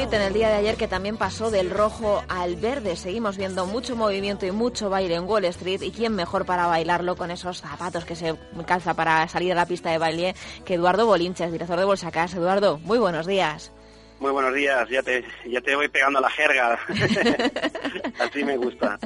[0.00, 2.96] En el día de ayer que también pasó del rojo al verde.
[2.96, 5.82] Seguimos viendo mucho movimiento y mucho baile en Wall Street.
[5.82, 8.34] ¿Y quién mejor para bailarlo con esos zapatos que se
[8.66, 12.32] calza para salir a la pista de baile que Eduardo Bolinches, director de Bolsa Cas?
[12.32, 13.72] Eduardo, muy buenos días.
[14.20, 16.78] Muy buenos días, ya te, ya te voy pegando la jerga.
[18.18, 18.98] Así me gusta.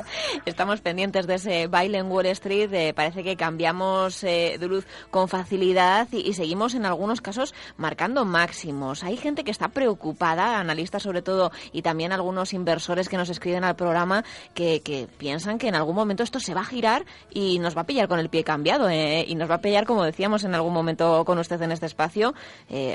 [0.45, 2.73] Estamos pendientes de ese baile en Wall Street.
[2.73, 8.25] Eh, parece que cambiamos eh, de luz con facilidad y, seguimos en algunos casos marcando
[8.25, 9.05] máximos.
[9.05, 13.62] Hay gente que está preocupada, analistas sobre todo, y también algunos inversores que nos escriben
[13.62, 17.61] al programa que, que piensan que en algún momento esto se va a girar y
[17.61, 20.03] nos va a pillar con el pie cambiado eh, y nos va a pillar, como
[20.03, 22.34] decíamos en algún momento con usted en este espacio,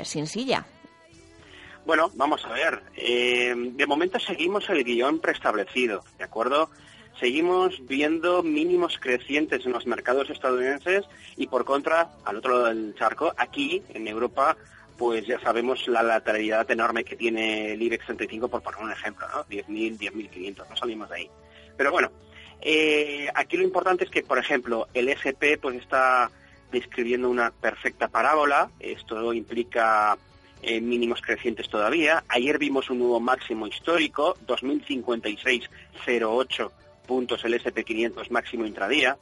[0.02, 0.66] sin silla.
[1.90, 2.84] Bueno, vamos a ver.
[2.94, 6.70] Eh, de momento seguimos el guion preestablecido, ¿de acuerdo?
[7.18, 11.04] Seguimos viendo mínimos crecientes en los mercados estadounidenses
[11.36, 14.56] y por contra, al otro lado del charco, aquí en Europa,
[14.96, 19.26] pues ya sabemos la lateralidad enorme que tiene el IBEX 35, por poner un ejemplo,
[19.26, 19.44] ¿no?
[19.46, 21.30] 10.000, 10.500, no salimos de ahí.
[21.76, 22.12] Pero bueno,
[22.60, 26.30] eh, aquí lo importante es que, por ejemplo, el SP pues está
[26.70, 28.70] describiendo una perfecta parábola.
[28.78, 30.16] Esto implica
[30.62, 32.24] eh, mínimos crecientes todavía.
[32.28, 36.70] Ayer vimos un nuevo máximo histórico, 2.056,08
[37.06, 39.16] puntos el SP500 máximo intradía.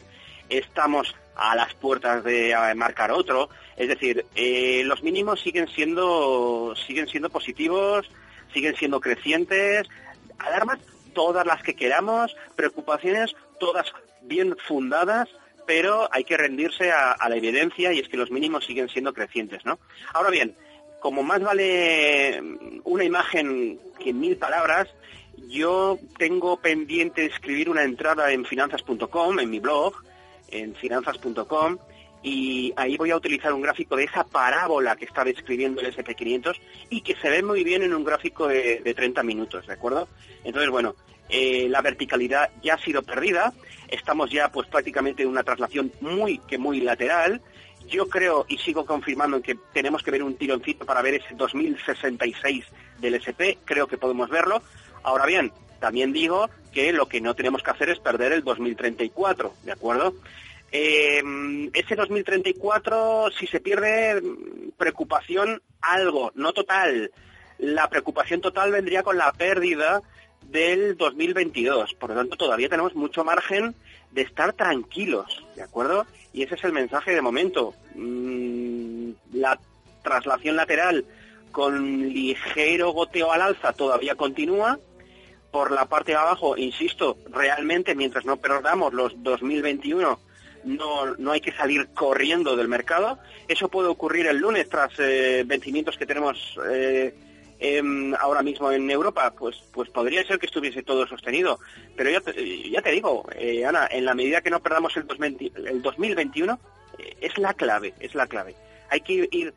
[0.49, 7.07] Estamos a las puertas de marcar otro, es decir, eh, los mínimos siguen siendo siguen
[7.07, 8.11] siendo positivos,
[8.53, 9.87] siguen siendo crecientes,
[10.39, 10.81] alarmas
[11.15, 15.29] todas las que queramos, preocupaciones todas bien fundadas,
[15.67, 19.13] pero hay que rendirse a, a, la evidencia y es que los mínimos siguen siendo
[19.13, 19.79] crecientes, ¿no?
[20.15, 20.57] Ahora bien,
[21.01, 22.43] como más vale
[22.85, 24.89] una imagen que mil palabras,
[25.49, 29.95] yo tengo pendiente de escribir una entrada en finanzas.com, en mi blog,
[30.51, 31.79] en finanzas.com,
[32.23, 36.57] y ahí voy a utilizar un gráfico de esa parábola que está describiendo el SP500
[36.91, 40.09] y que se ve muy bien en un gráfico de, 30 minutos, ¿de acuerdo?
[40.43, 40.97] Entonces, bueno,
[41.29, 43.53] eh, la verticalidad ya ha sido perdida,
[43.89, 47.41] estamos ya pues prácticamente en una traslación muy que muy lateral,
[47.89, 52.65] yo creo y sigo confirmando que tenemos que ver un tironcito para ver ese 2066
[53.01, 54.63] del SP, creo que podemos verlo.
[55.03, 59.55] Ahora bien, también digo que lo que no tenemos que hacer es perder el 2034,
[59.65, 60.15] ¿de acuerdo?
[60.71, 61.23] Eh,
[61.73, 64.23] ese 2034, si se pierde,
[64.77, 67.11] preocupación algo, no total.
[67.59, 70.03] La preocupación total vendría con la pérdida
[70.43, 71.95] del 2022.
[71.95, 73.75] Por lo tanto, todavía tenemos mucho margen
[74.13, 76.07] de estar tranquilos, ¿de acuerdo?
[76.33, 77.75] Y ese es el mensaje de momento.
[77.95, 79.59] Mm, la
[80.03, 81.05] traslación lateral
[81.53, 84.79] con ligero goteo al alza todavía continúa.
[85.51, 90.19] Por la parte de abajo, insisto, realmente mientras no perdamos los 2021
[90.65, 93.19] no, no hay que salir corriendo del mercado.
[93.47, 97.15] Eso puede ocurrir el lunes tras eh, vencimientos que tenemos eh,
[97.61, 101.59] Em, ahora mismo en Europa, pues, pues podría ser que estuviese todo sostenido.
[101.97, 106.59] Pero ya te, digo, eh, Ana, en la medida que no perdamos el, 2021,
[106.99, 108.55] eh, es la clave, es la clave.
[108.91, 109.53] Hay que ir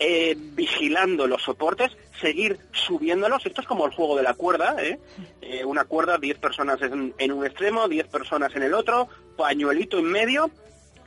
[0.00, 3.46] eh, vigilando los soportes, seguir subiéndolos.
[3.46, 4.76] Esto es como el juego de la cuerda,
[5.64, 10.06] una cuerda, 10 personas en, en, un extremo, 10 personas en el otro, pañuelito en
[10.06, 10.50] medio,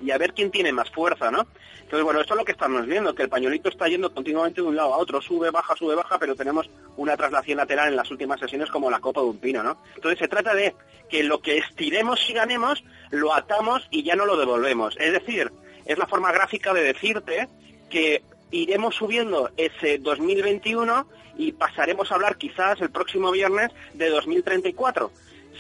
[0.03, 1.47] y a ver quién tiene más fuerza, ¿no?
[1.93, 4.67] Entonces, bueno, esto es lo que estamos viendo, que el pañuelito está yendo continuamente de
[4.67, 8.09] un lado a otro, sube, baja, sube, baja, pero tenemos una traslación lateral en las
[8.09, 9.77] últimas sesiones como la copa de un pino, ¿no?
[9.95, 10.73] Entonces se trata de
[11.09, 14.97] que lo que estiremos y ganemos, lo atamos y ya no lo devolvemos.
[14.99, 15.51] Es decir,
[15.85, 17.47] es la forma gráfica de decirte
[17.89, 21.07] que iremos subiendo ese 2021
[21.37, 25.11] y pasaremos a hablar quizás el próximo viernes de 2034.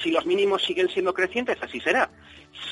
[0.01, 2.09] Si los mínimos siguen siendo crecientes, así será.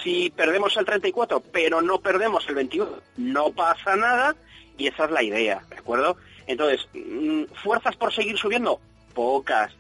[0.04, 4.36] Si perdemos el 34, pero no perdemos el 21, no pasa nada
[4.78, 6.18] y esa es la idea, ¿de acuerdo?
[6.48, 8.80] Entonces, mm, ¿fuerzas por seguir subiendo?
[9.14, 9.72] Pocas.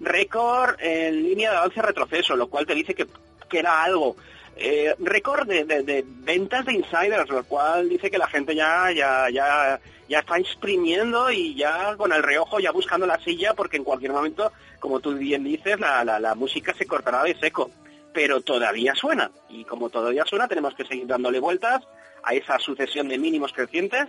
[0.00, 3.06] Récord en línea de avance-retroceso, lo cual te dice que,
[3.48, 4.16] que era algo.
[4.56, 9.78] Eh, récord de, ventas de insiders, lo cual dice que la gente ya, ya, ya,
[10.08, 14.12] ya está exprimiendo y ya con el reojo ya buscando la silla porque en cualquier
[14.12, 14.50] momento,
[14.80, 17.70] como tú bien dices, la, la música se cortará de seco
[18.12, 19.30] pero todavía suena.
[19.48, 21.82] Y como todavía suena, tenemos que seguir dándole vueltas
[22.22, 24.06] a esa sucesión de mínimos crecientes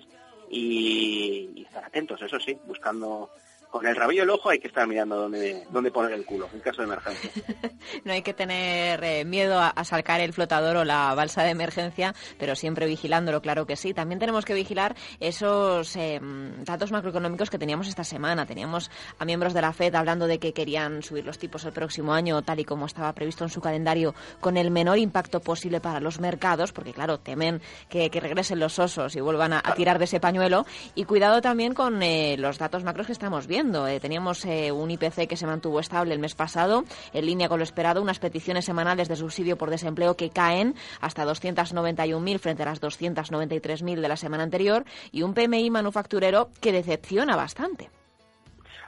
[0.50, 3.30] y, estar atentos, eso sí, buscando
[3.70, 6.60] con el rabillo del ojo hay que estar mirando dónde, dónde poner el culo en
[6.60, 7.32] caso de emergencia.
[8.04, 12.16] no hay que tener eh, miedo a, sacar el flotador o la balsa de emergencia,
[12.40, 13.94] pero siempre vigilándolo, claro que sí.
[13.94, 16.20] También tenemos que vigilar esos eh,
[16.64, 18.46] datos macroeconómicos que teníamos esta semana.
[18.46, 18.90] Teníamos
[19.20, 22.42] a miembros de la FED hablando de que querían subir los tipos el próximo año,
[22.42, 26.20] tal y como estaba previsto en su calendario, con el menor impacto posible para los
[26.20, 30.66] mercados, porque claro, temen que, regresen los osos y vuelvan a, tirar de ese pañuelo.
[30.96, 34.90] Y cuidado también con eh, los datos macros que estamos viendo eh, teníamos eh, un
[34.90, 38.64] IPC que se mantuvo estable el mes pasado, en línea con lo esperado, unas peticiones
[38.64, 44.16] semanales de subsidio por desempleo que caen hasta 291.000 frente a las 293.000 de la
[44.16, 47.90] semana anterior y un PMI manufacturero que decepciona bastante.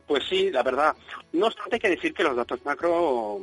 [0.07, 0.95] Pues sí, la verdad.
[1.33, 3.39] No obstante, hay que decir que los datos macro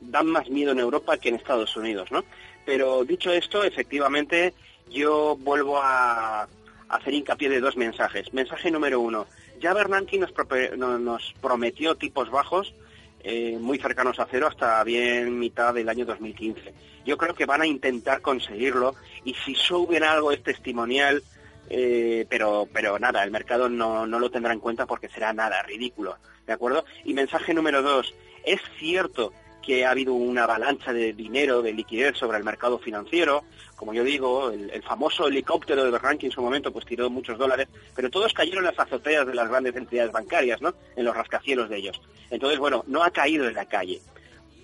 [0.00, 2.24] dan más miedo en Europa que en Estados Unidos, ¿no?
[2.64, 4.52] Pero dicho esto, efectivamente,
[4.90, 6.48] yo vuelvo a
[6.88, 8.32] hacer hincapié de dos mensajes.
[8.32, 9.26] Mensaje número uno,
[9.62, 12.74] ya Bernanke nos, prometió tipos bajos
[13.22, 16.74] eh, muy cercanos a cero hasta bien mitad del año 2015.
[17.06, 21.22] Yo creo que van a intentar conseguirlo y si suben algo es testimonial,
[21.70, 25.62] eh, pero, pero nada, el mercado no, no lo tendrá en cuenta porque será nada,
[25.62, 26.16] ridículo.
[26.44, 26.84] ¿De acuerdo?
[27.04, 28.12] Y mensaje número dos,
[28.44, 29.32] es cierto
[29.62, 33.44] que ha habido una avalancha de dinero, de liquidez sobre el mercado financiero.
[33.76, 37.68] Como yo digo, el, famoso helicóptero de Bernanke en su momento pues tiró muchos dólares,
[37.94, 40.74] pero todos cayeron en las azoteas de las grandes entidades bancarias, ¿no?
[40.96, 42.00] En los rascacielos de ellos.
[42.30, 44.00] Entonces, bueno, no ha caído en la calle.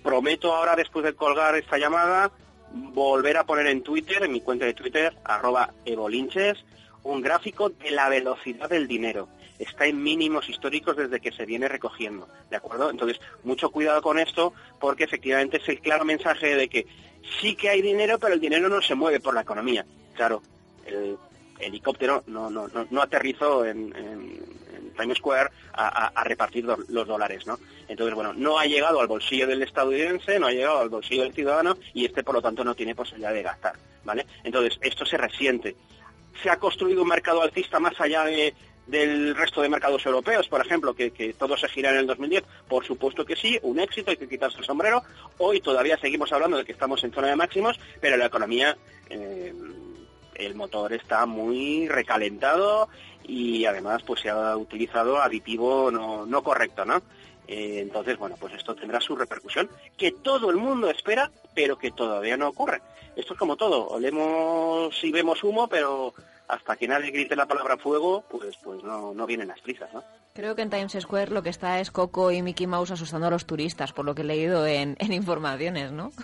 [0.03, 2.31] Prometo ahora, después de colgar esta llamada,
[2.71, 6.63] volver a poner en Twitter, en mi cuenta de Twitter, arroba evolinches,
[7.03, 9.27] un gráfico de la velocidad del dinero
[9.59, 12.89] está en mínimos históricos desde que se viene recogiendo, ¿de acuerdo?
[12.89, 16.87] Entonces, mucho cuidado con esto porque efectivamente es el claro mensaje de que
[17.41, 19.85] sí que hay dinero, pero el dinero no se mueve por la economía.
[20.15, 20.41] Claro,
[20.85, 21.17] el
[21.59, 23.93] helicóptero no, no, no, aterrizó en,
[24.97, 27.57] Times Square a, repartir los dólares, ¿no?
[27.87, 31.33] Entonces, bueno, no ha llegado al bolsillo del estadounidense, no ha llegado al bolsillo del
[31.33, 34.25] ciudadano y este, por lo tanto, no tiene posibilidad de gastar, ¿vale?
[34.43, 35.75] Entonces, esto se resiente.
[36.43, 38.53] Se ha construido un mercado alcista más allá de,
[38.89, 42.43] del resto de mercados europeos, por ejemplo, que, todo se gira en el 2010?
[42.67, 45.03] Por supuesto que sí, un éxito, hay que quitarse el sombrero.
[45.37, 48.75] Hoy todavía seguimos hablando de que estamos en zona de máximos, pero la economía,
[49.09, 49.53] eh,
[50.35, 52.89] el motor está muy recalentado
[53.23, 57.01] y además pues se ha utilizado aditivo no, no correcto, ¿no?
[57.47, 61.91] Eh, entonces, bueno, pues esto tendrá su repercusión, que todo el mundo espera, pero que
[61.91, 62.81] todavía no ocurre.
[63.15, 66.13] Esto es como todo, olemos y vemos humo, pero
[66.49, 70.03] hasta que nadie grite la palabra fuego, pues, pues no, no vienen las prisas, ¿no?
[70.33, 73.29] Creo que en Times Square lo que está es Coco y Mickey Mouse asustando a
[73.29, 76.11] los turistas, por lo que he leído en, informaciones, ¿no?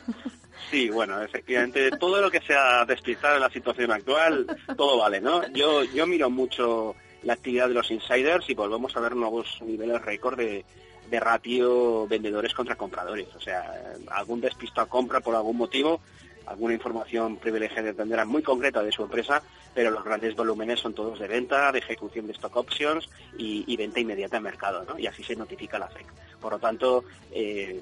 [0.71, 5.45] Sí, bueno, efectivamente, todo lo que sea despistar en la situación actual, todo vale, ¿no?
[5.49, 10.01] Yo, yo miro mucho la actividad de los insiders y volvemos a ver nuevos niveles
[10.01, 10.65] récord de,
[11.09, 13.27] de ratio vendedores contra compradores.
[13.35, 13.69] O sea,
[14.09, 16.01] algún despisto a compra por algún motivo
[16.45, 19.41] alguna información privilegiada tendrá muy concreta de su empresa,
[19.73, 23.99] pero los grandes volúmenes son todos de venta, de ejecución de stock options y, venta
[23.99, 24.97] inmediata en mercado, ¿no?
[24.97, 26.05] Y así se notifica la FEC.
[26.39, 27.81] Por lo tanto, eh,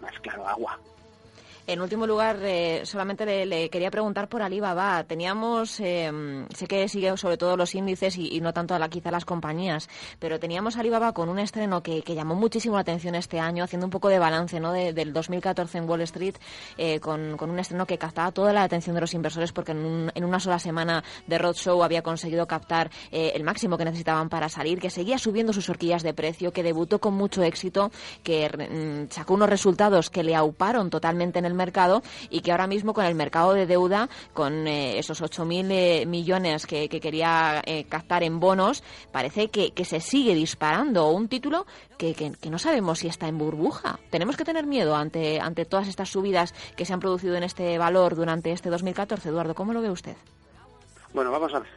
[0.00, 0.78] más claro, agua.
[1.64, 5.04] En último lugar, eh, solamente le, quería preguntar por Alibaba.
[5.04, 9.24] Teníamos, eh, sé que sigue sobre todo los índices y, no tanto a quizá las
[9.24, 9.88] compañías,
[10.18, 13.90] pero teníamos Alibaba con un estreno que, llamó muchísimo la atención este año, haciendo un
[13.90, 14.72] poco de balance ¿no?
[14.72, 16.34] del 2014 en Wall Street,
[16.76, 20.40] eh, con, un estreno que captaba toda la atención de los inversores porque en, una
[20.40, 25.18] sola semana de roadshow había conseguido captar el máximo que necesitaban para salir, que seguía
[25.18, 27.90] subiendo sus horquillas de precio, que debutó con mucho éxito,
[28.22, 32.66] que mm, sacó unos resultados que le auparon totalmente en el mercado y que ahora
[32.66, 37.84] mismo con el mercado de deuda, con eh, esos 8.000 eh, millones que, quería eh,
[37.84, 41.66] captar en bonos, parece que, se sigue disparando un título
[41.98, 43.98] que, que, no sabemos si está en burbuja.
[44.10, 47.78] Tenemos que tener miedo ante, ante todas estas subidas que se han producido en este
[47.78, 49.28] valor durante este 2014.
[49.28, 50.16] Eduardo, ¿cómo lo ve usted?
[51.12, 51.68] Bueno, vamos a ver.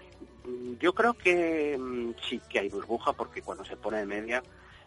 [0.80, 4.44] Yo creo que mm, sí que hay burbuja porque cuando se pone en media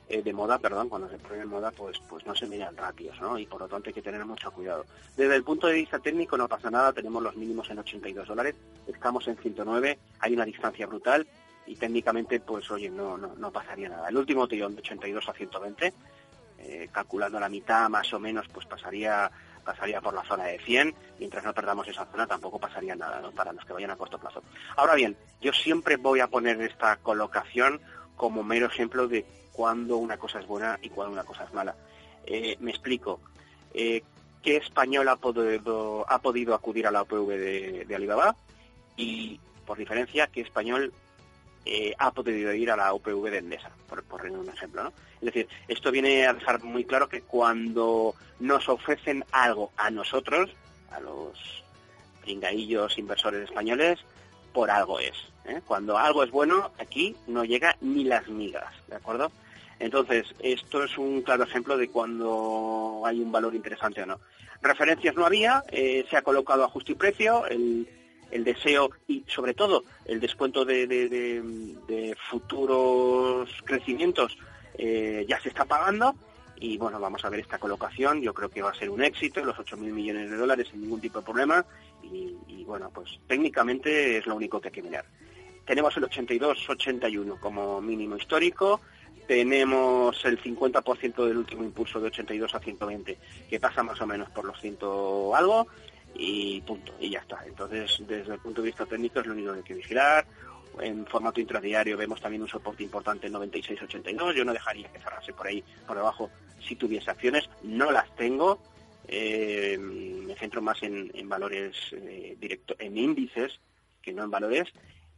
[0.08, 3.20] eh, de moda, perdón, cuando se pone en moda, pues, pues no se miran ratios,
[3.20, 3.38] ¿no?
[3.38, 4.86] Y por lo tanto hay que tener mucho cuidado.
[5.16, 8.54] Desde el punto de vista técnico no pasa nada, tenemos los mínimos en 82 dólares,
[8.86, 11.26] estamos en 109, hay una distancia brutal
[11.66, 14.08] y técnicamente, pues oye, no, no, no pasaría nada.
[14.08, 15.92] El último tirón de 82 a 120,
[16.60, 19.30] eh, calculando la mitad más o menos, pues pasaría
[19.68, 23.32] pasaría por la zona de 100, mientras no perdamos esa zona tampoco pasaría nada, ¿no?
[23.32, 24.42] Para los que vayan a corto plazo.
[24.76, 27.78] Ahora bien, yo siempre voy a poner esta colocación
[28.16, 29.26] como mero ejemplo de
[29.58, 31.74] cuándo una cosa es buena y cuándo una cosa es mala.
[32.24, 33.18] Eh, me explico.
[33.74, 34.04] Eh,
[34.40, 37.26] ¿Qué español ha podido, ha podido acudir a la OPV
[37.84, 38.36] de, Alibaba?
[38.96, 40.92] Y por diferencia que Español
[41.64, 44.84] eh, ha podido ir a la UPV de Endesa, por poner un ejemplo.
[44.84, 44.92] ¿no?
[45.20, 50.50] Es decir, esto viene a dejar muy claro que cuando nos ofrecen algo a nosotros,
[50.92, 51.64] a los
[52.22, 53.98] pringaillos inversores españoles,
[54.52, 55.16] por algo es.
[55.66, 59.32] Cuando algo es bueno, aquí no llega ni las migas, ¿de acuerdo?
[59.78, 64.20] Entonces, esto es un claro ejemplo de cuando hay un valor interesante o no.
[64.60, 67.86] Referencias no había, eh, se ha colocado a justo y precio, el,
[68.44, 74.36] deseo y sobre todo el descuento de, futuros crecimientos
[74.76, 76.14] eh, ya se está pagando
[76.60, 79.44] y bueno, vamos a ver esta colocación, yo creo que va a ser un éxito,
[79.44, 81.64] los 8.000 millones de dólares sin ningún tipo de problema
[82.02, 85.04] y, bueno, pues técnicamente es lo único que hay que mirar.
[85.66, 88.80] Tenemos el 82-81 como mínimo histórico,
[89.28, 93.18] tenemos el 50% del último impulso de 82 a 120,
[93.48, 94.78] que pasa más o menos por los 100
[95.36, 95.68] algo,
[96.14, 97.44] y punto, y ya está.
[97.46, 100.26] Entonces, desde el punto de vista técnico es lo único que hay que vigilar.
[100.80, 104.32] En formato intradiario vemos también un soporte importante en 96-82.
[104.32, 106.30] Yo no dejaría que cerrase por ahí, por debajo,
[106.66, 107.50] si tuviese acciones.
[107.62, 108.58] No las tengo.
[109.08, 113.60] Eh, me centro más en, valores eh, directos, en índices,
[114.00, 114.68] que no en valores.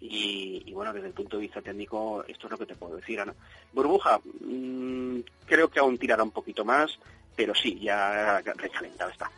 [0.00, 3.20] Y, bueno, desde el punto de vista técnico, esto es lo que te puedo decir,
[3.20, 3.34] Ana.
[3.72, 6.98] Burbuja, mm, creo que aún tirará un poquito más,
[7.36, 9.30] pero sí, ya recalentado está.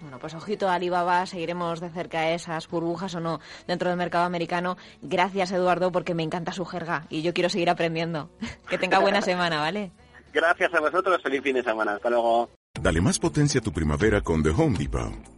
[0.00, 4.24] Bueno, pues ojito a Alibaba, seguiremos de cerca esas burbujas o no dentro del mercado
[4.24, 4.76] americano.
[5.02, 8.30] Gracias, Eduardo, porque me encanta su jerga y yo quiero seguir aprendiendo.
[8.68, 9.90] que tenga buena semana, ¿vale?
[10.32, 11.94] Gracias a vosotros, feliz fin de semana.
[11.94, 12.50] Hasta luego.
[12.80, 15.37] Dale más potencia a tu primavera con The Home Depot.